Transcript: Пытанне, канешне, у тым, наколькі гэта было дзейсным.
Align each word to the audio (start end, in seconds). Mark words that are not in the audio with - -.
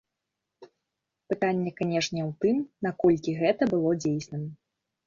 Пытанне, 1.33 1.75
канешне, 1.81 2.25
у 2.33 2.35
тым, 2.47 2.57
наколькі 2.87 3.39
гэта 3.45 3.73
было 3.77 3.97
дзейсным. 4.05 4.43